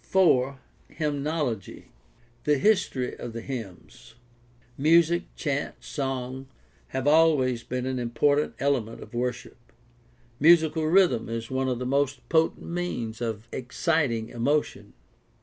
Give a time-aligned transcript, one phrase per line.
[0.03, 0.57] 4.
[0.97, 1.91] HYMNOLOGY'
[2.45, 4.15] The history of the hymns.—
[4.89, 6.47] Music, chant, song,
[6.87, 9.57] have always been an important element of worship.
[10.39, 14.93] Musical rhythm is one of the most potent means of exciting emotion.